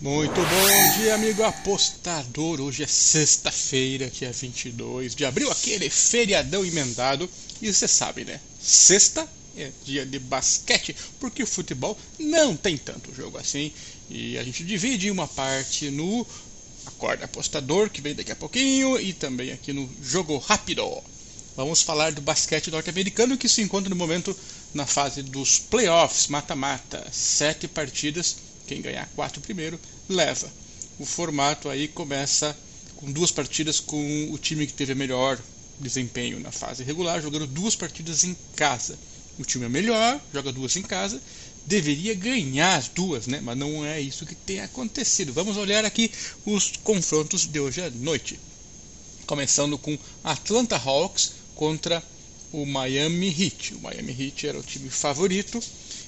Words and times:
Muito 0.00 0.32
bom 0.32 0.98
dia, 0.98 1.14
amigo 1.14 1.42
apostador. 1.42 2.58
Hoje 2.58 2.82
é 2.82 2.86
sexta-feira, 2.86 4.08
dia 4.08 4.32
22 4.32 5.14
de 5.14 5.26
abril, 5.26 5.50
aquele 5.50 5.90
feriadão 5.90 6.64
emendado. 6.64 7.28
E 7.60 7.70
você 7.70 7.86
sabe, 7.86 8.24
né? 8.24 8.40
Sexta 8.58 9.28
é 9.58 9.70
dia 9.84 10.06
de 10.06 10.18
basquete, 10.18 10.96
porque 11.18 11.42
o 11.42 11.46
futebol 11.46 11.98
não 12.18 12.56
tem 12.56 12.78
tanto 12.78 13.14
jogo 13.14 13.36
assim. 13.36 13.70
E 14.08 14.38
a 14.38 14.42
gente 14.42 14.64
divide 14.64 15.10
uma 15.10 15.28
parte 15.28 15.90
no 15.90 16.26
Acorda 16.86 17.26
Apostador, 17.26 17.90
que 17.90 18.00
vem 18.00 18.14
daqui 18.14 18.32
a 18.32 18.36
pouquinho, 18.36 18.98
e 18.98 19.12
também 19.12 19.52
aqui 19.52 19.70
no 19.70 19.86
Jogo 20.02 20.38
Rápido. 20.38 20.82
Vamos 21.54 21.82
falar 21.82 22.12
do 22.12 22.22
basquete 22.22 22.70
norte-americano 22.70 23.36
que 23.36 23.50
se 23.50 23.60
encontra 23.60 23.90
no 23.90 23.96
momento 23.96 24.34
na 24.72 24.86
fase 24.86 25.22
dos 25.22 25.58
playoffs, 25.58 26.28
mata-mata, 26.28 27.06
sete 27.12 27.68
partidas 27.68 28.48
quem 28.70 28.80
ganhar 28.80 29.10
quatro 29.16 29.40
primeiro 29.40 29.80
leva. 30.08 30.48
O 30.96 31.04
formato 31.04 31.68
aí 31.68 31.88
começa 31.88 32.56
com 32.94 33.10
duas 33.10 33.32
partidas 33.32 33.80
com 33.80 34.30
o 34.30 34.38
time 34.38 34.64
que 34.64 34.72
teve 34.72 34.94
melhor 34.94 35.40
desempenho 35.80 36.38
na 36.38 36.52
fase 36.52 36.84
regular, 36.84 37.20
jogando 37.20 37.48
duas 37.48 37.74
partidas 37.74 38.22
em 38.22 38.36
casa. 38.54 38.96
O 39.40 39.44
time 39.44 39.64
é 39.64 39.68
melhor, 39.68 40.20
joga 40.32 40.52
duas 40.52 40.76
em 40.76 40.82
casa, 40.82 41.20
deveria 41.66 42.14
ganhar 42.14 42.76
as 42.76 42.86
duas, 42.86 43.26
né? 43.26 43.40
Mas 43.42 43.58
não 43.58 43.84
é 43.84 44.00
isso 44.00 44.24
que 44.24 44.36
tem 44.36 44.60
acontecido. 44.60 45.32
Vamos 45.32 45.56
olhar 45.56 45.84
aqui 45.84 46.08
os 46.46 46.74
confrontos 46.84 47.46
de 47.46 47.58
hoje 47.58 47.82
à 47.82 47.90
noite. 47.90 48.38
Começando 49.26 49.76
com 49.78 49.98
Atlanta 50.22 50.76
Hawks 50.76 51.32
contra 51.56 52.00
o 52.52 52.64
Miami 52.64 53.34
Heat. 53.36 53.74
O 53.74 53.80
Miami 53.80 54.14
Heat 54.16 54.46
era 54.46 54.58
o 54.60 54.62
time 54.62 54.90
favorito 54.90 55.60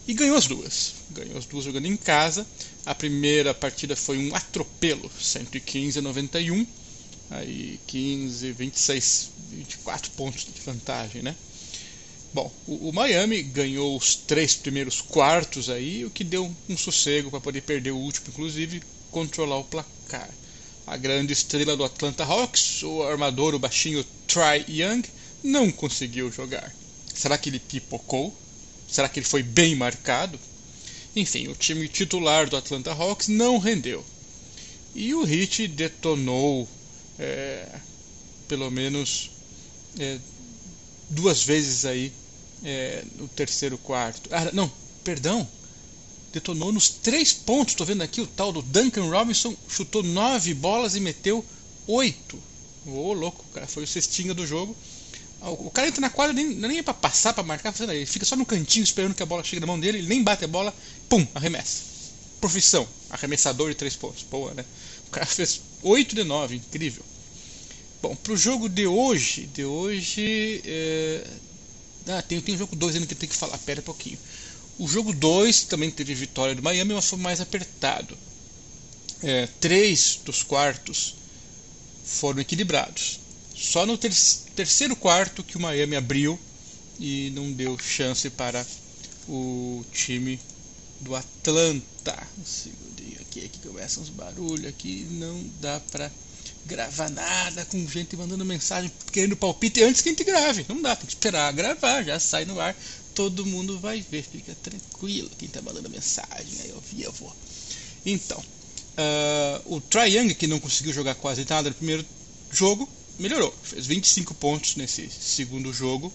e 0.07 0.15
ganhou 0.15 0.37
as 0.37 0.47
duas. 0.47 0.93
Ganhou 1.11 1.39
as 1.39 1.47
duas 1.47 1.65
jogando 1.65 1.87
em 1.87 1.97
casa. 1.97 2.47
A 2.85 2.95
primeira 2.95 3.55
partida 3.55 3.95
foi 3.95 4.19
um 4.19 4.35
atropelo, 4.35 5.11
115 5.21 5.99
a 5.99 6.03
91. 6.03 6.67
Aí 7.31 7.79
15, 7.87 8.53
26, 8.53 9.31
24 9.51 10.11
pontos 10.13 10.45
de 10.45 10.61
vantagem, 10.65 11.23
né? 11.23 11.35
Bom, 12.35 12.51
o, 12.67 12.89
o 12.89 12.93
Miami 12.93 13.43
ganhou 13.43 13.97
os 13.97 14.17
três 14.17 14.55
primeiros 14.55 15.01
quartos 15.01 15.69
aí, 15.69 16.05
o 16.05 16.11
que 16.11 16.25
deu 16.25 16.51
um, 16.69 16.77
sossego 16.77 17.31
para 17.31 17.41
poder 17.41 17.61
perder 17.63 17.91
o 17.91 17.97
último, 17.97 18.29
inclusive 18.29 18.83
controlar 19.11 19.59
o 19.59 19.65
placar. 19.65 20.29
A 20.87 20.97
grande 20.97 21.33
estrela 21.33 21.77
do 21.77 21.85
Atlanta 21.85 22.25
Hawks, 22.25 22.83
o 22.83 23.03
armador, 23.03 23.55
o 23.55 23.59
baixinho 23.59 24.05
Try 24.27 24.65
Young, 24.69 25.03
não 25.45 25.71
conseguiu 25.71 26.33
jogar. 26.33 26.75
Será 27.15 27.39
que 27.39 27.51
ele 27.51 27.59
pipocou? 27.59 28.35
Será 28.93 29.09
que 29.09 29.19
ele 29.19 29.27
foi 29.27 29.43
bem 29.43 29.75
marcado? 29.75 30.39
Enfim, 31.17 31.49
o 31.49 31.55
time 31.55 31.89
titular 31.89 32.49
do 32.49 32.57
Atlanta 32.59 32.93
Hawks 32.93 33.29
não 33.29 33.59
rendeu. 33.59 34.05
E 34.95 35.15
o 35.15 35.27
Heat 35.27 35.67
detonou 35.69 36.69
é, 37.19 37.67
pelo 38.47 38.71
menos 38.71 39.31
é, 39.99 40.19
duas 41.09 41.43
vezes 41.43 41.87
aí 41.87 42.13
é, 42.63 43.03
no 43.17 43.27
terceiro 43.29 43.79
quarto. 43.79 44.29
Ah, 44.31 44.51
não, 44.53 44.71
perdão. 45.03 45.49
Detonou 46.31 46.71
nos 46.71 46.91
três 46.91 47.33
pontos. 47.33 47.73
Estou 47.73 47.87
vendo 47.87 48.03
aqui 48.03 48.21
o 48.21 48.27
tal 48.27 48.53
do 48.53 48.61
Duncan 48.61 49.09
Robinson 49.09 49.57
chutou 49.69 50.03
nove 50.03 50.53
bolas 50.53 50.95
e 50.95 51.01
meteu 51.01 51.43
oito. 51.87 52.37
Ô, 52.87 52.91
oh, 52.91 53.13
louco, 53.15 53.45
cara, 53.55 53.67
foi 53.67 53.85
o 53.85 53.87
cestinho 53.87 54.35
do 54.35 54.47
jogo. 54.47 54.77
O 55.45 55.71
cara 55.71 55.89
entra 55.89 56.01
na 56.01 56.11
quadra, 56.11 56.33
nem, 56.33 56.47
nem 56.47 56.79
é 56.79 56.83
pra 56.83 56.95
passar, 56.95 57.33
pra 57.35 57.43
marcar, 57.43 57.75
ele 57.81 58.07
fica 58.07 58.25
só 58.25 58.37
no 58.37 58.47
cantinho 58.47 58.85
esperando 58.85 59.15
que 59.15 59.23
a 59.23 59.27
bola 59.27 59.43
chegue 59.43 59.61
na 59.61 59.67
mão 59.67 59.79
dele, 59.79 59.99
ele 59.99 60.07
nem 60.07 60.23
bate 60.23 60.45
a 60.45 60.49
bola, 60.49 60.73
pum, 61.09 61.27
arremessa. 61.35 61.83
Profissão, 62.41 62.87
arremessador 63.11 63.69
de 63.69 63.75
três 63.75 63.97
pontos. 63.97 64.23
Boa, 64.23 64.55
né? 64.55 64.65
O 65.09 65.11
cara 65.11 65.27
fez 65.27 65.61
8 65.83 66.15
de 66.15 66.23
9, 66.23 66.57
incrível. 66.57 67.03
Bom, 68.01 68.15
pro 68.17 68.37
jogo 68.37 68.69
de 68.69 68.87
hoje, 68.87 69.47
de 69.47 69.65
hoje. 69.65 70.63
É... 70.65 71.27
Ah, 72.09 72.23
tem, 72.23 72.41
tem 72.41 72.55
o 72.55 72.59
jogo 72.59 72.75
2 72.77 72.95
ainda 72.95 73.07
que 73.07 73.15
tem 73.15 73.29
que 73.29 73.35
falar, 73.37 73.59
pera 73.59 73.81
um 73.81 73.85
pouquinho. 73.85 74.19
O 74.79 74.89
jogo 74.89 75.13
2 75.13 75.65
também 75.65 75.91
teve 75.91 76.15
vitória 76.15 76.55
do 76.55 76.63
Miami, 76.63 76.95
mas 76.95 77.07
foi 77.07 77.19
mais 77.19 77.41
apertado. 77.41 78.17
É, 79.23 79.47
três 79.61 80.19
dos 80.25 80.43
quartos 80.43 81.15
foram 82.05 82.41
equilibrados. 82.41 83.21
Só 83.55 83.87
no 83.87 83.97
ter 83.99 84.13
terceiro 84.55 84.95
quarto 84.97 85.43
que 85.43 85.57
o 85.57 85.61
Miami 85.61 85.97
abriu 85.97 86.39
e 86.99 87.31
não 87.35 87.53
deu 87.53 87.79
chance 87.79 88.29
para 88.31 88.65
o 89.29 89.85
time 89.93 90.39
do 91.01 91.15
Atlanta. 91.15 92.27
Um 92.39 92.45
segundinho 92.45 93.21
aqui, 93.21 93.45
aqui 93.45 93.59
começam 93.67 94.03
uns 94.03 94.09
barulhos 94.09 94.67
aqui, 94.67 95.07
não 95.11 95.43
dá 95.61 95.81
para 95.91 96.11
gravar 96.65 97.11
nada 97.11 97.65
com 97.65 97.89
gente 97.89 98.17
mandando 98.17 98.45
mensagem 98.45 98.91
querendo 99.11 99.37
palpite 99.37 99.83
antes 99.83 100.01
que 100.01 100.09
a 100.09 100.13
gente 100.13 100.25
grave. 100.25 100.67
Não 100.69 100.81
dá, 100.81 100.95
tem 100.95 101.07
que 101.07 101.13
esperar 101.13 101.53
gravar, 101.53 102.03
já 102.05 102.19
sai 102.19 102.45
no 102.45 102.61
ar, 102.61 102.77
todo 103.15 103.47
mundo 103.47 103.79
vai 103.79 104.01
ver, 104.01 104.23
fica 104.23 104.55
tranquilo 104.63 105.31
quem 105.39 105.49
tá 105.49 105.61
mandando 105.61 105.91
mensagem, 105.91 106.61
aí 106.63 106.71
eu 106.71 106.81
vi, 106.81 107.03
eu 107.03 107.13
vou. 107.13 107.35
Então, 108.05 108.39
uh, 108.39 109.77
o 109.77 109.81
Triangle 109.81 110.35
que 110.35 110.47
não 110.47 110.61
conseguiu 110.61 110.93
jogar 110.93 111.15
quase 111.15 111.45
nada 111.49 111.69
no 111.69 111.75
primeiro 111.75 112.05
jogo, 112.51 112.89
melhorou. 113.19 113.55
Fez 113.63 113.87
25 113.87 114.35
pontos 114.35 114.77
nesse 114.77 115.09
segundo 115.11 115.73
jogo. 115.73 116.13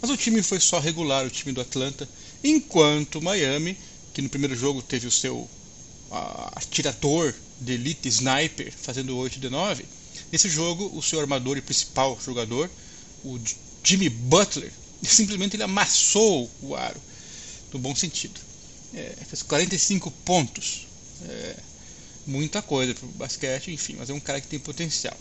Mas 0.00 0.10
o 0.10 0.16
time 0.16 0.42
foi 0.42 0.60
só 0.60 0.78
regular, 0.78 1.26
o 1.26 1.30
time 1.30 1.52
do 1.52 1.60
Atlanta. 1.60 2.08
Enquanto 2.44 3.22
Miami, 3.22 3.76
que 4.12 4.22
no 4.22 4.28
primeiro 4.28 4.56
jogo 4.56 4.82
teve 4.82 5.06
o 5.06 5.10
seu 5.10 5.48
atirador 6.54 7.34
de 7.60 7.72
elite 7.72 8.08
sniper 8.08 8.72
fazendo 8.72 9.16
8 9.16 9.40
de 9.40 9.50
9, 9.50 9.84
nesse 10.30 10.48
jogo 10.48 10.90
o 10.96 11.02
seu 11.02 11.20
armador 11.20 11.56
e 11.56 11.62
principal 11.62 12.18
jogador, 12.24 12.70
o 13.24 13.38
Jimmy 13.82 14.08
Butler, 14.08 14.72
simplesmente 15.02 15.56
ele 15.56 15.62
amassou 15.62 16.50
o 16.62 16.74
aro, 16.76 17.00
no 17.72 17.78
bom 17.78 17.94
sentido. 17.94 18.40
É, 18.94 19.16
fez 19.26 19.42
45 19.42 20.10
pontos. 20.24 20.86
É, 21.22 21.56
muita 22.26 22.62
coisa 22.62 22.94
para 22.94 23.06
o 23.06 23.08
basquete, 23.12 23.70
enfim, 23.70 23.96
mas 23.98 24.10
é 24.10 24.12
um 24.12 24.20
cara 24.20 24.40
que 24.40 24.48
tem 24.48 24.58
potencial. 24.58 25.16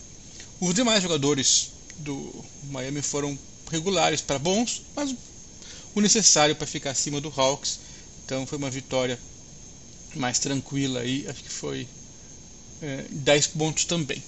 Os 0.60 0.74
demais 0.74 1.04
jogadores 1.04 1.72
do 1.98 2.44
Miami 2.70 3.02
foram 3.02 3.38
regulares 3.70 4.22
para 4.22 4.40
bons, 4.40 4.82
mas 4.96 5.14
o 5.94 6.02
necessário 6.02 6.56
para 6.56 6.68
ficar 6.68 6.92
acima 6.92 7.20
do 7.20 7.34
Hawks. 7.36 7.80
Então 8.24 8.46
foi 8.46 8.58
uma 8.58 8.70
vitória 8.70 9.20
mais 10.16 10.40
tranquila 10.40 11.02
aí, 11.02 11.26
acho 11.28 11.44
que 11.44 11.50
foi 11.50 11.88
é, 12.82 13.06
10 13.10 13.48
pontos 13.48 13.86
também. 13.86 14.22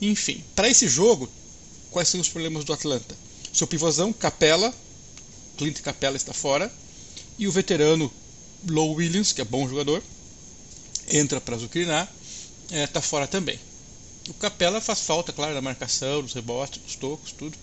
Enfim, 0.00 0.42
para 0.54 0.68
esse 0.68 0.88
jogo, 0.88 1.28
quais 1.90 2.08
são 2.08 2.20
os 2.20 2.28
problemas 2.28 2.64
do 2.64 2.72
Atlanta? 2.72 3.16
Seu 3.52 3.66
pivôzão, 3.66 4.12
Capela, 4.12 4.74
Clint 5.56 5.80
Capela 5.80 6.16
está 6.16 6.32
fora, 6.32 6.72
e 7.38 7.46
o 7.46 7.52
veterano 7.52 8.12
Low 8.68 8.94
Williams, 8.94 9.32
que 9.32 9.40
é 9.40 9.44
bom 9.44 9.68
jogador, 9.68 10.02
entra 11.08 11.40
para 11.40 11.56
azucrinar, 11.56 12.10
está 12.70 13.00
é, 13.00 13.02
fora 13.02 13.26
também. 13.26 13.58
O 14.28 14.34
Capela 14.34 14.80
faz 14.80 15.00
falta, 15.00 15.32
claro, 15.32 15.54
da 15.54 15.60
marcação, 15.60 16.22
dos 16.22 16.32
rebotes, 16.32 16.80
dos 16.80 16.96
tocos, 16.96 17.32
tudo. 17.32 17.56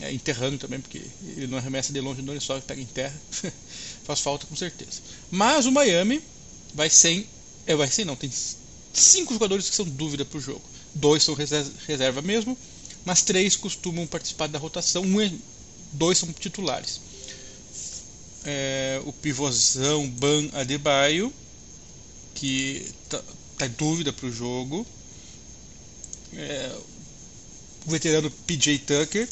É, 0.00 0.12
enterrando 0.12 0.56
também, 0.56 0.80
porque 0.80 1.02
ele 1.36 1.46
não 1.46 1.58
arremessa 1.58 1.92
de 1.92 2.00
longe, 2.00 2.22
não, 2.22 2.32
ele 2.32 2.40
só 2.40 2.58
pega 2.60 2.80
em 2.80 2.86
terra. 2.86 3.20
faz 4.04 4.20
falta 4.20 4.46
com 4.46 4.56
certeza. 4.56 5.00
Mas 5.30 5.66
o 5.66 5.72
Miami 5.72 6.22
vai 6.74 6.88
sem. 6.88 7.26
É, 7.66 7.74
vai 7.74 7.90
sem 7.90 8.04
não, 8.04 8.16
tem 8.16 8.30
cinco 8.92 9.34
jogadores 9.34 9.68
que 9.68 9.76
são 9.76 9.84
dúvida 9.84 10.24
para 10.24 10.38
o 10.38 10.40
jogo. 10.40 10.62
Dois 10.94 11.22
são 11.22 11.34
reserva 11.34 12.22
mesmo, 12.22 12.56
mas 13.04 13.22
três 13.22 13.56
costumam 13.56 14.06
participar 14.06 14.48
da 14.48 14.58
rotação, 14.58 15.02
um 15.02 15.20
é, 15.20 15.30
dois 15.92 16.18
são 16.18 16.32
titulares. 16.32 17.00
É, 18.44 19.00
o 19.04 19.12
pivôzão 19.12 20.08
Ban 20.08 20.48
Adebayo, 20.54 21.32
que 22.34 22.86
está 23.04 23.22
tá 23.58 23.66
em 23.66 23.70
dúvida 23.70 24.12
para 24.12 24.26
o 24.26 24.32
jogo 24.32 24.86
é, 26.36 26.72
o 27.86 27.90
veterano 27.90 28.30
PJ 28.30 28.78
Tucker 28.78 29.28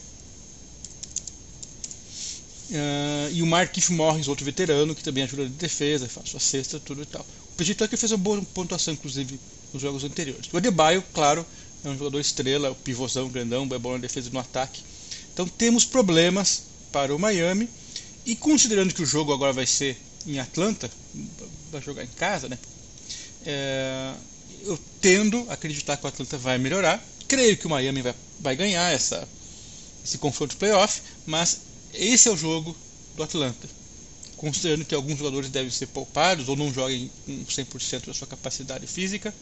uh, 2.70 3.32
e 3.32 3.42
o 3.42 3.46
Markif 3.46 3.92
Morris, 3.92 4.28
outro 4.28 4.44
veterano 4.44 4.94
que 4.94 5.02
também 5.02 5.24
ajuda 5.24 5.44
de 5.44 5.50
defesa, 5.50 6.08
faz 6.08 6.30
sua 6.30 6.40
cesta, 6.40 6.80
tudo 6.80 7.02
e 7.02 7.06
tal. 7.06 7.24
O 7.52 7.56
PJ 7.56 7.74
Tucker 7.74 7.98
fez 7.98 8.12
uma 8.12 8.18
boa 8.18 8.42
pontuação, 8.54 8.94
inclusive, 8.94 9.38
nos 9.72 9.82
jogos 9.82 10.04
anteriores. 10.04 10.48
O 10.52 10.56
Adebayo, 10.56 11.02
claro, 11.12 11.44
é 11.84 11.88
um 11.88 11.96
jogador 11.96 12.20
estrela, 12.20 12.70
o 12.70 12.74
pivôzão 12.74 13.28
grandão, 13.28 13.68
é 13.72 13.78
bom 13.78 13.92
na 13.92 13.98
defesa 13.98 14.28
e 14.28 14.32
no 14.32 14.40
ataque. 14.40 14.82
Então 15.32 15.46
temos 15.46 15.84
problemas 15.84 16.64
para 16.90 17.14
o 17.14 17.18
Miami 17.18 17.68
e 18.26 18.34
considerando 18.34 18.92
que 18.92 19.02
o 19.02 19.06
jogo 19.06 19.32
agora 19.32 19.52
vai 19.52 19.66
ser 19.66 19.96
em 20.26 20.38
Atlanta, 20.38 20.90
vai 21.70 21.80
jogar 21.80 22.04
em 22.04 22.08
casa, 22.08 22.48
né? 22.48 22.58
É, 23.46 24.12
eu 24.64 24.78
tendo 25.00 25.46
a 25.49 25.55
acreditar 25.55 25.96
que 25.96 26.05
o 26.05 26.08
Atlanta 26.08 26.38
vai 26.38 26.58
melhorar. 26.58 27.02
Creio 27.26 27.56
que 27.56 27.66
o 27.66 27.70
Miami 27.70 28.02
vai, 28.02 28.14
vai 28.40 28.56
ganhar 28.56 28.93
essa, 28.93 29.28
esse 30.05 30.19
confronto 30.19 30.56
playoff, 30.56 31.02
mas 31.26 31.60
esse 31.93 32.28
é 32.28 32.32
o 32.32 32.37
jogo 32.37 32.76
do 33.16 33.22
Atlanta. 33.22 33.69
considerando 34.37 34.84
que 34.84 34.94
alguns 34.94 35.19
jogadores 35.19 35.50
devem 35.50 35.70
ser 35.70 35.88
poupados 35.88 36.49
ou 36.49 36.56
não 36.56 36.72
joguem 36.72 37.10
com 37.26 37.44
100% 37.44 38.06
da 38.06 38.14
sua 38.14 38.26
capacidade 38.26 38.87
física. 38.87 39.34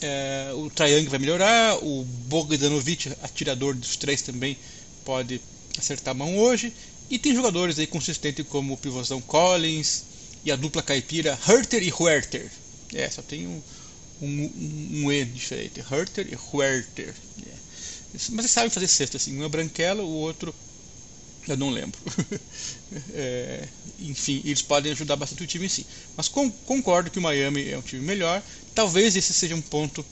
É, 0.00 0.50
o 0.54 0.70
Triang 0.70 1.06
vai 1.08 1.18
melhorar, 1.18 1.76
o 1.84 2.04
Bogdanovic, 2.26 3.12
atirador 3.22 3.74
dos 3.74 3.96
três, 3.96 4.22
também 4.22 4.56
pode 5.04 5.40
acertar 5.78 6.12
a 6.12 6.14
mão 6.14 6.38
hoje. 6.38 6.72
E 7.08 7.18
tem 7.18 7.34
jogadores 7.34 7.78
aí 7.78 7.86
consistentes 7.86 8.46
como 8.48 8.74
o 8.74 8.76
pivôzão 8.76 9.20
Collins 9.20 10.04
e 10.44 10.50
a 10.50 10.56
dupla 10.56 10.82
caipira 10.82 11.38
Herter 11.48 11.82
e 11.82 11.92
Huerter. 11.92 12.50
É, 12.94 13.08
só 13.10 13.22
tem 13.22 13.46
um, 13.46 13.62
um, 14.20 14.50
um 15.04 15.12
E 15.12 15.24
diferente, 15.24 15.80
Herter 15.80 16.26
e 16.30 16.36
Huerter. 16.36 17.14
É. 17.46 17.54
Mas 18.12 18.28
eles 18.30 18.50
sabem 18.50 18.70
fazer 18.70 18.88
cesta, 18.88 19.16
assim, 19.16 19.38
um 19.38 19.44
é 19.44 19.48
branquela, 19.48 20.02
o 20.02 20.08
outro 20.08 20.54
eu 21.48 21.56
não 21.56 21.70
lembro. 21.70 21.98
é, 23.12 23.66
enfim, 24.00 24.42
eles 24.44 24.62
podem 24.62 24.92
ajudar 24.92 25.16
bastante 25.16 25.42
o 25.42 25.46
time 25.46 25.68
sim. 25.68 25.84
Mas 26.16 26.28
com, 26.28 26.50
concordo 26.50 27.10
que 27.10 27.18
o 27.18 27.22
Miami 27.22 27.68
é 27.68 27.78
um 27.78 27.82
time 27.82 28.04
melhor. 28.04 28.42
Talvez 28.74 29.16
esse 29.16 29.32
seja 29.32 29.54
um 29.54 29.62
ponto 29.62 30.04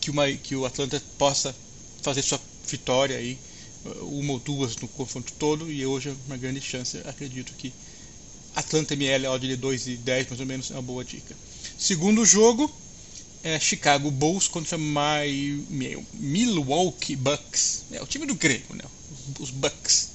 que 0.00 0.10
o, 0.10 0.14
que 0.42 0.54
o 0.54 0.66
Atlanta 0.66 1.02
possa 1.18 1.54
fazer 2.02 2.22
sua 2.22 2.40
vitória 2.68 3.16
aí, 3.16 3.38
uma 4.02 4.34
ou 4.34 4.38
duas 4.38 4.76
no 4.76 4.88
confronto 4.88 5.32
todo. 5.38 5.70
E 5.70 5.84
hoje 5.86 6.10
é 6.10 6.14
uma 6.26 6.36
grande 6.36 6.60
chance. 6.60 6.98
Acredito 7.04 7.52
que 7.54 7.72
Atlanta 8.54 8.94
ML 8.94 9.26
odd 9.28 9.48
de 9.48 9.56
2 9.56 9.86
e 9.88 9.96
10 9.96 10.28
mais 10.28 10.40
ou 10.40 10.46
menos 10.46 10.70
é 10.70 10.74
uma 10.74 10.82
boa 10.82 11.04
dica. 11.04 11.34
Segundo 11.78 12.24
jogo 12.24 12.70
é 13.42 13.58
Chicago 13.58 14.10
Bulls 14.10 14.48
contra 14.48 14.78
My, 14.78 15.66
Milwaukee 16.14 17.16
Bucks. 17.16 17.84
É 17.92 18.02
o 18.02 18.06
time 18.06 18.26
do 18.26 18.34
grego, 18.34 18.74
né? 18.74 18.84
Os 19.38 19.50
Bucks. 19.50 20.08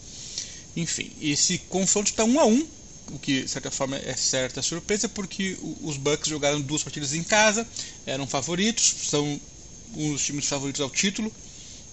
Enfim, 0.75 1.11
esse 1.21 1.57
confronto 1.57 2.09
está 2.09 2.23
1 2.23 2.39
a 2.39 2.45
1 2.45 2.67
o 3.11 3.19
que 3.19 3.43
de 3.43 3.47
certa 3.47 3.71
forma 3.71 3.97
é 3.97 4.15
certa 4.15 4.61
surpresa, 4.61 5.07
porque 5.07 5.57
os 5.81 5.97
Bucks 5.97 6.29
jogaram 6.29 6.61
duas 6.61 6.83
partidas 6.83 7.13
em 7.13 7.23
casa, 7.23 7.67
eram 8.05 8.27
favoritos, 8.27 8.95
são 9.09 9.39
um 9.95 10.11
dos 10.11 10.25
times 10.25 10.45
favoritos 10.45 10.81
ao 10.81 10.89
título, 10.89 11.31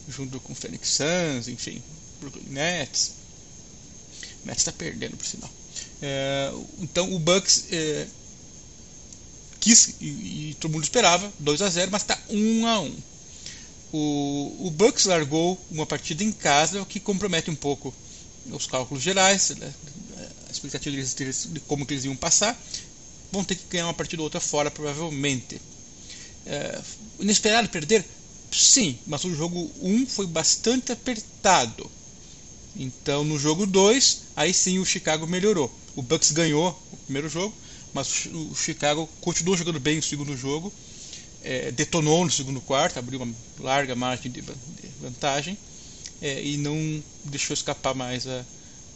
junto 0.09 0.41
com 0.41 0.53
o 0.53 0.57
Phoenix 0.57 0.89
Suns, 0.89 1.49
enfim, 1.49 1.83
Brooklyn 2.21 2.47
Nets. 2.49 3.13
Nets 4.45 4.61
está 4.61 4.73
perdendo, 4.73 5.17
por 5.17 5.27
sinal. 5.27 5.51
É, 6.03 6.53
então 6.81 7.13
o 7.15 7.19
Bucks 7.19 7.67
é, 7.71 8.07
quis 9.65 9.95
e, 9.99 10.05
e, 10.51 10.57
todo 10.61 10.73
mundo 10.73 10.85
esperava 10.85 11.33
2 11.39 11.63
a 11.63 11.71
0, 11.71 11.91
mas 11.91 12.03
está 12.03 12.19
1 12.29 12.67
a 12.67 12.81
1. 12.81 12.97
O, 13.93 14.67
o 14.67 14.71
Bucks 14.71 15.07
largou 15.07 15.59
uma 15.71 15.87
partida 15.87 16.23
em 16.23 16.31
casa, 16.31 16.83
o 16.83 16.87
que 16.87 17.01
compromete 17.01 17.51
um 17.51 17.55
pouco 17.55 17.95
os 18.51 18.67
cálculos 18.67 19.03
gerais, 19.03 19.51
né, 19.51 19.73
a 20.49 20.53
expectativa 20.53 20.95
deles, 20.95 21.49
de 21.51 21.61
como 21.61 21.87
eles 21.89 22.05
iam 22.05 22.15
passar, 22.15 22.61
vão 23.33 23.43
ter 23.43 23.55
que 23.55 23.65
ganhar 23.71 23.87
uma 23.87 23.95
partida 23.95 24.21
ou 24.21 24.25
outra 24.25 24.41
fora, 24.41 24.71
provavelmente. 24.71 25.59
É, 26.45 26.81
inesperado 27.19 27.71
perder? 27.71 28.05
Sim, 28.53 28.99
mas 29.07 29.25
o 29.25 29.35
jogo 29.35 29.71
1 29.81 30.07
foi 30.07 30.27
bastante 30.27 30.93
apertado. 30.93 31.91
Então 32.77 33.25
no 33.25 33.39
jogo 33.39 33.65
2, 33.65 34.23
aí 34.37 34.53
sim 34.53 34.79
o 34.79 34.85
Chicago 34.85 35.27
melhorou. 35.27 35.73
O 35.97 36.03
Bucks 36.03 36.33
ganhou 36.33 36.79
o 36.93 36.97
primeiro 36.99 37.29
jogo, 37.31 37.55
mas 37.95 38.27
o 38.27 38.55
Chicago 38.57 39.09
continuou 39.21 39.57
jogando 39.57 39.79
bem 39.79 39.97
no 39.97 40.03
segundo 40.03 40.37
jogo, 40.37 40.73
é, 41.43 41.71
detonou 41.71 42.25
no 42.25 42.31
segundo 42.31 42.61
quarto, 42.61 42.99
abriu 42.99 43.23
uma 43.23 43.33
larga 43.61 43.95
margem 43.95 44.33
de 44.33 44.43
vantagem 45.01 45.57
é, 46.21 46.43
e 46.43 46.57
não 46.57 47.03
deixou 47.25 47.55
escapar 47.55 47.95
mais 47.95 48.27
a, 48.27 48.45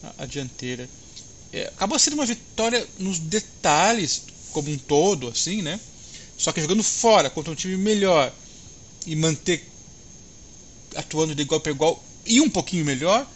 a, 0.02 0.22
a 0.24 0.26
dianteira. 0.26 0.88
É, 1.52 1.68
acabou 1.68 1.98
sendo 1.98 2.14
uma 2.14 2.26
vitória 2.26 2.86
nos 2.98 3.18
detalhes, 3.18 4.22
como 4.52 4.70
um 4.70 4.78
todo, 4.78 5.28
assim, 5.28 5.62
né? 5.62 5.78
Só 6.36 6.52
que 6.52 6.60
jogando 6.60 6.82
fora 6.82 7.30
contra 7.30 7.52
um 7.52 7.56
time 7.56 7.76
melhor 7.76 8.32
e 9.06 9.14
manter 9.14 9.66
atuando 10.96 11.34
de 11.34 11.42
igual 11.42 11.60
para 11.60 11.72
igual 11.72 12.02
e 12.26 12.40
um 12.40 12.50
pouquinho 12.50 12.84
melhor, 12.84 13.26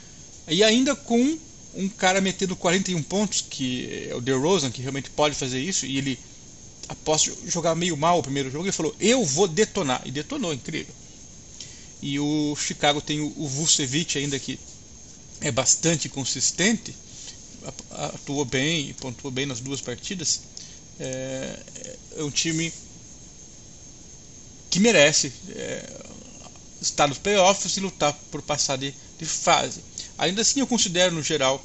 e 0.48 0.62
ainda 0.64 0.94
com 0.94 1.38
um 1.74 1.88
cara 1.88 2.20
metendo 2.20 2.54
41 2.56 3.02
pontos, 3.02 3.40
que 3.40 4.08
é 4.10 4.14
o 4.14 4.20
DeRozan, 4.20 4.70
que 4.70 4.82
realmente 4.82 5.10
pode 5.10 5.34
fazer 5.34 5.60
isso, 5.60 5.86
e 5.86 5.96
ele, 5.98 6.18
após 6.88 7.22
jogar 7.46 7.74
meio 7.74 7.96
mal 7.96 8.18
o 8.18 8.22
primeiro 8.22 8.50
jogo, 8.50 8.64
ele 8.64 8.72
falou: 8.72 8.94
Eu 9.00 9.24
vou 9.24 9.48
detonar. 9.48 10.02
E 10.04 10.10
detonou, 10.10 10.52
incrível. 10.52 10.94
E 12.02 12.18
o 12.18 12.56
Chicago 12.56 13.00
tem 13.00 13.20
o 13.20 13.46
Vucevic 13.46 14.18
ainda 14.18 14.38
que 14.38 14.58
é 15.40 15.50
bastante 15.52 16.08
consistente, 16.08 16.94
atuou 17.90 18.44
bem 18.44 18.92
pontuou 18.94 19.30
bem 19.30 19.46
nas 19.46 19.60
duas 19.60 19.80
partidas. 19.80 20.40
É, 20.98 21.58
é 22.16 22.22
um 22.22 22.30
time 22.30 22.72
que 24.70 24.80
merece 24.80 25.32
é, 25.50 26.02
estar 26.80 27.06
nos 27.06 27.18
playoffs 27.18 27.76
e 27.76 27.80
lutar 27.80 28.12
por 28.30 28.42
passar 28.42 28.76
de, 28.76 28.94
de, 29.18 29.26
fase. 29.26 29.80
Ainda 30.18 30.42
assim, 30.42 30.60
eu 30.60 30.66
considero 30.66 31.14
no 31.14 31.22
geral 31.22 31.64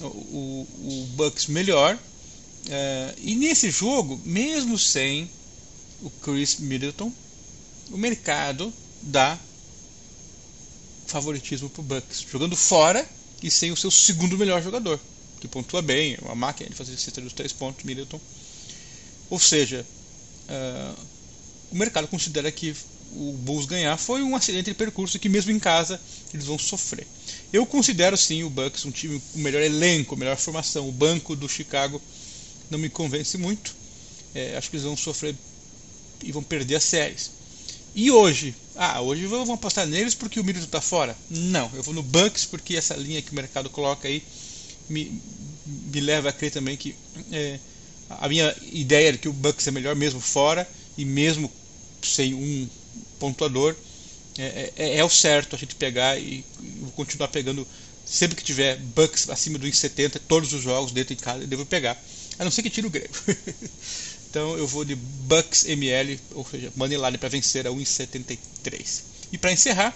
o, 0.00 0.06
o, 0.06 1.08
Bucks 1.14 1.46
melhor. 1.46 1.98
É, 2.68 3.14
e 3.18 3.34
nesse 3.34 3.70
jogo, 3.70 4.20
mesmo 4.24 4.78
sem 4.78 5.28
o 6.00 6.10
Chris 6.10 6.58
Middleton, 6.58 7.12
o 7.90 7.96
mercado 7.96 8.72
dá 9.02 9.38
favoritismo 11.06 11.68
para 11.68 11.80
o 11.80 11.84
Bucks, 11.84 12.24
jogando 12.30 12.56
fora 12.56 13.06
e 13.42 13.50
sem 13.50 13.72
o 13.72 13.76
seu 13.76 13.90
segundo 13.90 14.38
melhor 14.38 14.62
jogador, 14.62 14.98
que 15.40 15.48
pontua 15.48 15.82
bem, 15.82 16.16
uma 16.22 16.34
máquina 16.34 16.70
de 16.70 16.76
fazer 16.76 16.96
cesta 16.96 17.20
dos 17.20 17.32
três 17.32 17.52
pontos, 17.52 17.84
Middleton. 17.84 18.20
Ou 19.28 19.38
seja, 19.38 19.84
uh, 20.48 21.06
o 21.70 21.76
mercado 21.76 22.06
considera 22.06 22.50
que 22.50 22.74
o 23.14 23.32
Bulls 23.38 23.66
ganhar 23.66 23.96
foi 23.96 24.22
um 24.22 24.34
acidente 24.34 24.70
de 24.70 24.74
percurso 24.74 25.18
que 25.18 25.28
mesmo 25.28 25.50
em 25.50 25.58
casa 25.58 26.00
eles 26.32 26.46
vão 26.46 26.58
sofrer. 26.58 27.06
Eu 27.52 27.66
considero 27.66 28.16
sim 28.16 28.42
o 28.42 28.50
Bucks 28.50 28.84
um 28.84 28.90
time 28.90 29.20
com 29.32 29.38
melhor 29.38 29.62
elenco, 29.62 30.16
melhor 30.16 30.36
formação. 30.36 30.88
O 30.88 30.92
banco 30.92 31.36
do 31.36 31.48
Chicago 31.48 32.00
não 32.70 32.78
me 32.78 32.88
convence 32.88 33.36
muito. 33.36 33.74
É, 34.34 34.56
acho 34.56 34.70
que 34.70 34.76
eles 34.76 34.86
vão 34.86 34.96
sofrer 34.96 35.36
e 36.22 36.32
vão 36.32 36.42
perder 36.42 36.76
as 36.76 36.84
séries. 36.84 37.30
E 37.94 38.10
hoje? 38.10 38.54
Ah, 38.76 39.00
hoje 39.02 39.26
vamos 39.26 39.50
apostar 39.50 39.86
neles 39.86 40.14
porque 40.14 40.40
o 40.40 40.44
Middleton 40.44 40.66
está 40.66 40.80
fora? 40.80 41.16
Não, 41.30 41.70
eu 41.74 41.82
vou 41.82 41.94
no 41.94 42.02
Bucks 42.02 42.46
porque 42.46 42.76
essa 42.76 42.94
linha 42.94 43.20
que 43.22 43.32
o 43.32 43.34
mercado 43.34 43.68
coloca 43.68 44.08
aí 44.08 44.22
me, 44.88 45.20
me 45.66 46.00
leva 46.00 46.30
a 46.30 46.32
crer 46.32 46.50
também 46.52 46.76
que 46.76 46.94
é, 47.32 47.58
a 48.08 48.28
minha 48.28 48.54
ideia 48.72 49.12
de 49.12 49.18
que 49.18 49.28
o 49.28 49.32
Bucks 49.32 49.66
é 49.66 49.70
melhor 49.70 49.94
mesmo 49.94 50.20
fora 50.20 50.68
e 50.96 51.04
mesmo 51.04 51.50
sem 52.02 52.34
um 52.34 52.68
pontuador 53.18 53.76
é, 54.38 54.72
é, 54.76 54.96
é 54.98 55.04
o 55.04 55.10
certo 55.10 55.54
a 55.54 55.58
gente 55.58 55.74
pegar 55.74 56.18
e, 56.18 56.44
continuar 56.92 57.28
pegando 57.28 57.66
sempre 58.04 58.36
que 58.36 58.44
tiver 58.44 58.76
Bucks 58.78 59.28
acima 59.30 59.58
do 59.58 59.66
1,70 59.66 60.20
todos 60.28 60.52
os 60.52 60.62
jogos 60.62 60.92
dentro 60.92 61.14
de 61.14 61.22
casa 61.22 61.42
eu 61.42 61.46
devo 61.46 61.64
pegar 61.64 62.02
a 62.38 62.44
não 62.44 62.50
ser 62.50 62.62
que 62.62 62.70
tire 62.70 62.86
o 62.86 62.90
grego 62.90 63.14
Então 64.32 64.56
eu 64.56 64.66
vou 64.66 64.82
de 64.82 64.94
Bucks 64.94 65.66
ML, 65.66 66.18
ou 66.30 66.46
seja, 66.46 66.72
Moneyline 66.74 67.18
para 67.18 67.28
vencer 67.28 67.66
a 67.66 67.70
1,73. 67.70 69.02
E 69.30 69.36
para 69.36 69.52
encerrar, 69.52 69.94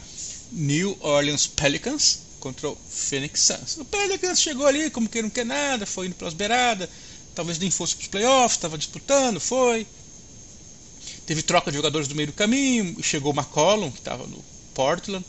New 0.53 0.95
Orleans 1.01 1.47
Pelicans 1.47 2.19
contra 2.39 2.69
o 2.69 2.77
Phoenix 2.77 3.41
Suns. 3.41 3.79
O 3.79 3.85
Pelicans 3.87 4.39
chegou 4.39 4.67
ali 4.67 4.91
como 4.91 5.09
que 5.09 5.23
não 5.23 5.31
quer 5.31 5.47
nada, 5.47 5.87
foi 5.87 6.09
indo 6.09 6.17
pelas 6.17 6.35
beiradas, 6.35 6.87
talvez 7.35 7.59
nem 7.59 7.71
fosse 7.71 7.97
para 7.97 8.03
os 8.03 8.09
playoffs, 8.09 8.59
estava 8.59 8.77
disputando, 8.77 9.41
foi. 9.41 9.87
Teve 11.25 11.41
troca 11.41 11.71
de 11.71 11.79
jogadores 11.79 12.07
do 12.07 12.15
meio 12.15 12.27
do 12.27 12.35
caminho, 12.35 13.03
chegou 13.03 13.33
o 13.33 13.35
McCollum, 13.35 13.91
que 13.91 14.01
estava 14.01 14.27
no 14.27 14.45
Portland, 14.75 15.25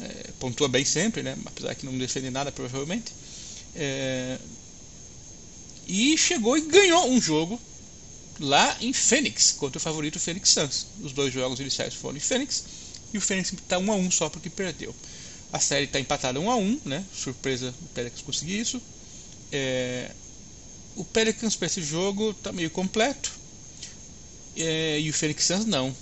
é, 0.00 0.30
pontua 0.38 0.68
bem 0.68 0.84
sempre, 0.84 1.22
né? 1.22 1.36
apesar 1.44 1.74
que 1.74 1.86
não 1.86 1.96
defende 1.96 2.30
nada 2.30 2.50
provavelmente. 2.50 3.12
É, 3.74 4.38
e 5.86 6.16
chegou 6.16 6.56
e 6.56 6.62
ganhou 6.62 7.08
um 7.10 7.20
jogo 7.20 7.60
lá 8.38 8.76
em 8.80 8.92
Phoenix, 8.92 9.52
contra 9.52 9.78
o 9.78 9.80
favorito 9.80 10.18
Phoenix 10.18 10.50
Suns. 10.50 10.86
Os 11.02 11.12
dois 11.12 11.32
jogos 11.32 11.60
iniciais 11.60 11.94
foram 11.94 12.16
em 12.16 12.20
Phoenix 12.20 12.64
e 13.12 13.18
o 13.18 13.20
Phoenix 13.20 13.52
está 13.52 13.78
1 13.78 13.92
a 13.92 13.96
1 13.96 14.10
só 14.10 14.28
porque 14.28 14.48
perdeu. 14.48 14.94
A 15.52 15.58
série 15.58 15.84
está 15.84 15.98
empatada 15.98 16.38
1 16.40 16.50
a 16.50 16.56
1 16.56 16.80
né? 16.84 17.04
Surpresa 17.12 17.74
o 17.82 17.86
Pelicans 17.88 18.22
conseguir 18.22 18.60
isso. 18.60 18.80
É... 19.52 20.10
O 20.96 21.04
Pelicans 21.04 21.56
para 21.56 21.66
esse 21.66 21.82
jogo 21.82 22.30
está 22.30 22.52
meio 22.52 22.70
completo 22.70 23.32
é... 24.56 25.00
e 25.00 25.10
o 25.10 25.12
Phoenix 25.12 25.44
Suns 25.44 25.66
não. 25.66 25.94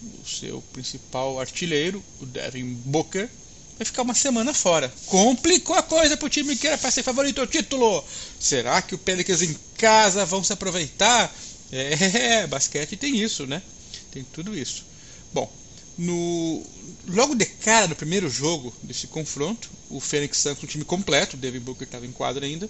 O 0.00 0.26
seu 0.26 0.62
principal 0.72 1.40
artilheiro, 1.40 2.02
o 2.20 2.26
Devin 2.26 2.74
Booker, 2.84 3.28
vai 3.76 3.84
ficar 3.84 4.02
uma 4.02 4.14
semana 4.14 4.52
fora. 4.54 4.92
Complicou 5.06 5.76
a 5.76 5.82
coisa 5.82 6.16
para 6.16 6.26
o 6.26 6.30
time 6.30 6.56
que 6.56 6.66
era 6.66 6.78
para 6.78 6.90
ser 6.90 7.02
favorito 7.02 7.40
ao 7.40 7.46
título. 7.46 8.04
Será 8.38 8.80
que 8.82 8.94
o 8.94 8.98
Pelicans 8.98 9.42
em 9.42 9.56
casa 9.76 10.24
vão 10.24 10.42
se 10.44 10.52
aproveitar? 10.52 11.34
É, 11.72 12.46
basquete 12.48 12.96
tem 12.96 13.16
isso, 13.16 13.46
né? 13.46 13.62
Tem 14.10 14.24
tudo 14.24 14.56
isso. 14.56 14.84
Bom, 15.32 15.50
no, 15.96 16.64
logo 17.08 17.34
de 17.34 17.44
cara 17.44 17.88
no 17.88 17.96
primeiro 17.96 18.30
jogo 18.30 18.72
desse 18.82 19.06
confronto, 19.08 19.68
o 19.90 20.00
Phoenix 20.00 20.38
Suns, 20.38 20.62
um 20.62 20.66
time 20.66 20.84
completo, 20.84 21.36
o 21.36 21.38
Devin 21.38 21.60
Booker 21.60 21.86
estava 21.86 22.06
em 22.06 22.12
quadra 22.12 22.46
ainda, 22.46 22.68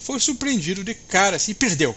foi 0.00 0.18
surpreendido 0.18 0.82
de 0.82 0.94
cara 0.94 1.36
assim, 1.36 1.52
e 1.52 1.54
perdeu. 1.54 1.96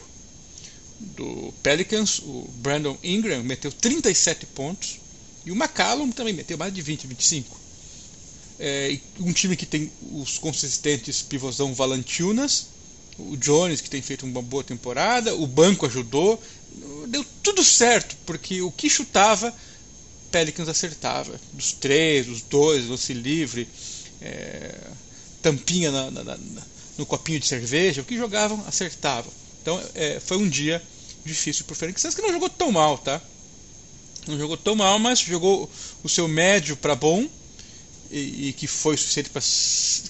Do 1.00 1.54
Pelicans, 1.62 2.20
o 2.20 2.50
Brandon 2.56 2.98
Ingram 3.04 3.44
meteu 3.44 3.72
37 3.72 4.46
pontos 4.48 5.00
e 5.46 5.52
o 5.52 5.56
McCallum 5.56 6.12
também 6.12 6.34
meteu 6.34 6.58
mais 6.58 6.74
de 6.74 6.82
20, 6.82 7.08
25. 7.08 7.60
É, 8.58 8.98
um 9.20 9.34
time 9.34 9.58
que 9.58 9.66
tem 9.66 9.92
os 10.14 10.38
consistentes 10.38 11.22
pivôzão 11.22 11.74
Valanciunas, 11.74 12.68
o 13.18 13.36
Jones 13.36 13.82
que 13.82 13.90
tem 13.90 14.02
feito 14.02 14.25
uma 14.25 14.42
boa 14.42 14.64
temporada, 14.64 15.36
o 15.36 15.46
banco 15.46 15.86
ajudou, 15.86 16.42
deu 17.08 17.25
tudo 17.44 17.64
certo, 17.64 18.16
porque 18.25 18.62
o 18.62 18.72
que 18.72 18.90
chutava, 18.90 19.54
Pelicans 20.32 20.68
acertava. 20.68 21.40
Dos 21.54 21.74
três, 21.74 22.25
dos 22.25 22.42
dois, 22.42 22.88
lance 22.88 23.14
livre, 23.14 23.68
é, 24.22 24.74
tampinha 25.42 25.92
na, 25.92 26.12
na, 26.12 26.24
na, 26.24 26.38
no 26.98 27.06
copinho 27.06 27.40
de 27.40 27.48
cerveja, 27.48 28.02
o 28.02 28.06
que 28.06 28.18
jogavam, 28.18 28.64
acertavam. 28.68 29.32
Então 29.66 29.82
é, 29.96 30.20
foi 30.20 30.38
um 30.38 30.48
dia 30.48 30.80
difícil 31.26 31.66
para 31.66 31.74
o 31.74 32.00
Suns, 32.00 32.14
que 32.14 32.22
não 32.22 32.32
jogou 32.32 32.48
tão 32.48 32.72
mal, 32.72 33.00
tá? 33.00 33.20
Não 34.28 34.38
jogou 34.38 34.56
tão 34.56 34.76
mal, 34.76 35.00
mas 35.00 35.18
jogou 35.18 35.68
o 36.04 36.08
seu 36.08 36.28
médio 36.28 36.78
para 36.78 36.94
bom 36.94 37.28
e, 38.12 38.50
e, 38.50 38.54
que 38.54 38.68
foi 38.68 38.96
suficiente 38.96 39.32
para 39.32 39.42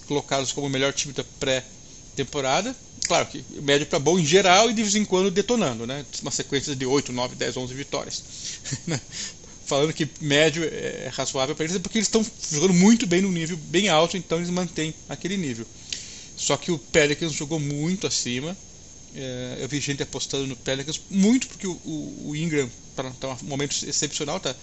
colocá-los 0.08 0.52
como 0.52 0.68
o 0.68 0.70
melhor 0.70 0.92
time 0.92 1.14
da 1.14 1.24
pré-temporada. 1.40 2.76
Claro 3.08 3.28
que 3.28 3.46
médio 3.62 3.88
para 3.88 3.98
bom 3.98 4.20
em 4.20 4.26
geral 4.26 4.70
e 4.70 4.74
de 4.74 4.82
vez 4.82 4.94
em 4.94 5.06
quando 5.06 5.32
detonando, 5.32 5.88
né? 5.88 6.06
Uma 6.22 6.32
sequência 6.32 6.76
de 6.76 6.86
8, 6.86 7.14
9, 7.14 7.36
10, 7.36 7.56
11 7.56 7.74
vitórias. 7.74 8.24
Falando 9.66 9.94
que 9.94 10.06
médio 10.20 10.66
é 10.66 11.10
razoável 11.14 11.56
para 11.56 11.64
eles 11.64 11.78
é 11.78 11.80
porque 11.80 11.98
eles 11.98 12.10
estão 12.10 12.26
jogando 12.52 12.74
muito 12.74 13.08
bem 13.08 13.22
no 13.22 13.32
nível 13.32 13.56
bem 13.56 13.88
alto, 13.88 14.18
então 14.18 14.38
eles 14.38 14.50
mantêm 14.50 14.94
aquele 15.08 15.38
nível. 15.38 15.66
Só 16.36 16.58
que 16.58 16.74
o 16.74 16.78
Pelicans 16.78 17.32
jogou 17.32 17.58
muito 17.58 18.06
acima. 18.06 18.56
É, 19.16 19.58
eu 19.62 19.68
vi 19.70 19.80
gente 19.80 20.04
apostando 20.04 20.46
no 20.46 20.56
Pelicans 20.58 21.00
muito 21.10 21.48
porque 21.48 21.66
o, 21.66 21.72
o, 21.86 22.30
o 22.30 22.36
Ingram 22.36 22.70
está 22.90 23.10
tá 23.12 23.38
um 23.42 23.48
momento 23.48 23.76
excepcional, 23.88 24.40
tá, 24.40 24.54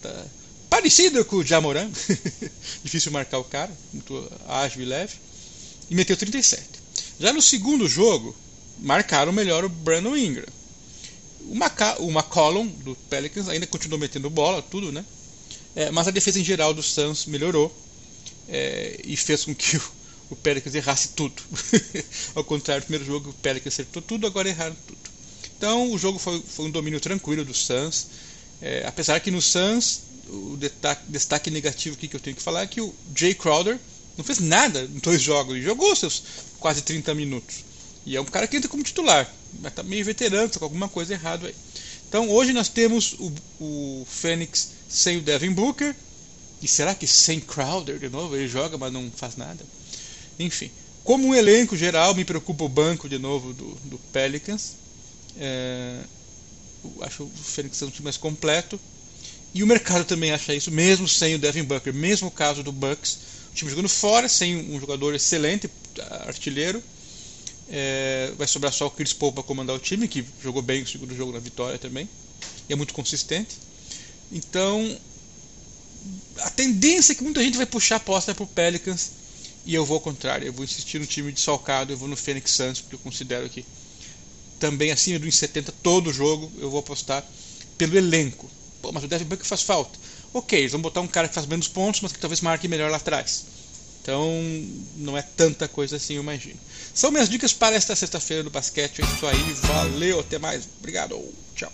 tá 0.00 0.26
parecido 0.70 1.24
com 1.24 1.36
o 1.36 1.44
Jamoran. 1.44 1.90
Difícil 2.82 3.12
marcar 3.12 3.38
o 3.38 3.44
cara, 3.44 3.70
muito 3.92 4.32
ágil 4.48 4.82
e 4.82 4.86
leve. 4.86 5.14
E 5.90 5.94
meteu 5.94 6.16
37. 6.16 6.62
Já 7.20 7.32
no 7.32 7.42
segundo 7.42 7.88
jogo, 7.88 8.34
marcaram 8.78 9.32
melhor 9.32 9.64
o 9.64 9.68
Brandon 9.68 10.16
Ingram. 10.16 10.46
O, 11.40 11.54
Maca 11.54 12.00
o 12.00 12.10
McCollum 12.10 12.66
do 12.66 12.94
Pelicans 13.08 13.48
ainda 13.48 13.66
continuou 13.66 13.98
metendo 13.98 14.28
bola, 14.28 14.62
tudo, 14.62 14.92
né? 14.92 15.04
É, 15.74 15.90
mas 15.90 16.08
a 16.08 16.10
defesa 16.10 16.40
em 16.40 16.44
geral 16.44 16.74
do 16.74 16.82
Suns 16.82 17.26
melhorou 17.26 17.74
é, 18.48 19.00
e 19.04 19.16
fez 19.16 19.44
com 19.44 19.54
que 19.54 19.76
o, 19.76 19.82
o 20.30 20.36
Pelicans 20.36 20.74
errasse 20.74 21.08
tudo. 21.08 21.42
Ao 22.34 22.44
contrário 22.44 22.82
do 22.82 22.86
primeiro 22.86 23.04
jogo, 23.04 23.30
o 23.30 23.34
Pelicans 23.34 23.74
acertou 23.74 24.02
tudo, 24.02 24.26
agora 24.26 24.48
erraram 24.48 24.76
tudo. 24.86 24.98
Então 25.56 25.92
o 25.92 25.98
jogo 25.98 26.18
foi, 26.18 26.40
foi 26.40 26.66
um 26.66 26.70
domínio 26.70 27.00
tranquilo 27.00 27.44
do 27.44 27.54
Suns. 27.54 28.06
É, 28.60 28.84
apesar 28.86 29.20
que 29.20 29.30
no 29.30 29.40
Suns, 29.40 30.02
o 30.28 30.56
destaque, 30.56 31.02
destaque 31.08 31.50
negativo 31.50 31.96
que 31.96 32.14
eu 32.14 32.20
tenho 32.20 32.36
que 32.36 32.42
falar 32.42 32.62
é 32.62 32.66
que 32.66 32.80
o 32.80 32.94
Jay 33.14 33.34
Crowder 33.34 33.78
não 34.16 34.24
fez 34.24 34.38
nada 34.40 34.82
em 34.82 34.98
dois 34.98 35.22
jogos 35.22 35.56
e 35.56 35.62
jogou 35.62 35.94
seus 35.94 36.22
quase 36.58 36.82
30 36.82 37.14
minutos. 37.14 37.64
E 38.04 38.16
é 38.16 38.20
um 38.20 38.24
cara 38.24 38.46
que 38.46 38.56
entra 38.56 38.68
como 38.68 38.82
titular, 38.82 39.30
mas 39.60 39.72
tá 39.74 39.82
meio 39.82 40.04
veterano, 40.04 40.48
tá 40.48 40.58
com 40.58 40.64
alguma 40.64 40.88
coisa 40.88 41.12
errada 41.12 41.46
aí. 41.46 41.54
Então 42.08 42.30
hoje 42.30 42.52
nós 42.52 42.68
temos 42.68 43.14
o, 43.18 43.32
o 43.60 44.06
Fênix 44.08 44.70
sem 44.88 45.18
o 45.18 45.22
Devin 45.22 45.52
Booker. 45.52 45.94
E 46.60 46.66
será 46.66 46.94
que 46.94 47.06
sem 47.06 47.38
Crowder 47.38 47.98
de 47.98 48.08
novo? 48.08 48.34
Ele 48.34 48.48
joga, 48.48 48.76
mas 48.76 48.92
não 48.92 49.10
faz 49.14 49.36
nada. 49.36 49.64
Enfim, 50.38 50.70
como 51.08 51.26
um 51.26 51.34
elenco 51.34 51.74
geral, 51.74 52.14
me 52.14 52.22
preocupa 52.22 52.64
o 52.64 52.68
banco 52.68 53.08
de 53.08 53.18
novo 53.18 53.54
do, 53.54 53.74
do 53.84 53.98
Pelicans. 54.12 54.74
É, 55.38 56.00
acho 57.00 57.22
o 57.22 57.26
um 57.26 57.90
time 57.90 58.04
mais 58.04 58.16
completo. 58.16 58.78
E 59.54 59.62
o 59.62 59.66
mercado 59.66 60.04
também 60.04 60.32
acha 60.32 60.54
isso, 60.54 60.70
mesmo 60.70 61.08
sem 61.08 61.34
o 61.34 61.38
Devin 61.38 61.62
Booker. 61.62 61.94
Mesmo 61.94 62.30
caso 62.30 62.62
do 62.62 62.70
Bucks, 62.70 63.18
o 63.50 63.54
time 63.54 63.70
jogando 63.70 63.88
fora, 63.88 64.28
sem 64.28 64.70
um 64.70 64.78
jogador 64.78 65.14
excelente, 65.14 65.70
artilheiro. 66.26 66.82
É, 67.70 68.32
vai 68.36 68.46
sobrar 68.46 68.72
só 68.72 68.86
o 68.86 68.90
Chris 68.90 69.12
Paul 69.14 69.32
para 69.32 69.42
comandar 69.42 69.74
o 69.74 69.78
time, 69.78 70.08
que 70.08 70.24
jogou 70.42 70.62
bem 70.62 70.82
o 70.82 70.86
segundo 70.86 71.16
jogo 71.16 71.32
na 71.32 71.38
vitória 71.38 71.78
também. 71.78 72.08
E 72.68 72.72
é 72.74 72.76
muito 72.76 72.92
consistente. 72.92 73.56
Então, 74.30 74.94
a 76.40 76.50
tendência 76.50 77.12
é 77.12 77.14
que 77.14 77.24
muita 77.24 77.42
gente 77.42 77.56
vai 77.56 77.66
puxar 77.66 77.94
a 77.94 77.96
aposta 77.96 78.34
para 78.34 78.44
o 78.44 78.46
Pelicans 78.46 79.17
e 79.68 79.74
eu 79.74 79.84
vou 79.84 79.96
ao 79.96 80.00
contrário, 80.00 80.46
eu 80.46 80.52
vou 80.52 80.64
insistir 80.64 80.98
no 80.98 81.04
time 81.04 81.30
de 81.30 81.42
Salcado, 81.42 81.92
eu 81.92 81.96
vou 81.98 82.08
no 82.08 82.16
Phoenix 82.16 82.52
Suns, 82.52 82.80
porque 82.80 82.94
eu 82.94 83.00
considero 83.00 83.46
que 83.50 83.66
também 84.58 84.90
acima 84.90 85.18
do 85.18 85.26
1,70 85.26 85.74
todo 85.82 86.10
jogo 86.10 86.50
eu 86.58 86.70
vou 86.70 86.80
apostar 86.80 87.22
pelo 87.76 87.94
elenco. 87.98 88.50
Pô, 88.80 88.92
mas 88.92 89.04
o 89.04 89.08
Devin 89.08 89.26
Booker 89.26 89.44
faz 89.44 89.60
falta. 89.60 89.98
Ok, 90.32 90.58
eles 90.58 90.72
vão 90.72 90.80
botar 90.80 91.02
um 91.02 91.06
cara 91.06 91.28
que 91.28 91.34
faz 91.34 91.46
menos 91.46 91.68
pontos, 91.68 92.00
mas 92.00 92.12
que 92.12 92.18
talvez 92.18 92.40
marque 92.40 92.66
melhor 92.66 92.90
lá 92.90 92.96
atrás. 92.96 93.44
Então 94.00 94.40
não 94.96 95.18
é 95.18 95.20
tanta 95.20 95.68
coisa 95.68 95.96
assim, 95.96 96.14
eu 96.14 96.22
imagino. 96.22 96.58
São 96.94 97.10
minhas 97.10 97.28
dicas 97.28 97.52
para 97.52 97.76
esta 97.76 97.94
sexta-feira 97.94 98.42
do 98.42 98.48
basquete. 98.48 99.02
É 99.02 99.04
isso 99.04 99.26
aí, 99.26 99.52
valeu, 99.64 100.20
até 100.20 100.38
mais. 100.38 100.66
Obrigado, 100.78 101.22
tchau. 101.54 101.70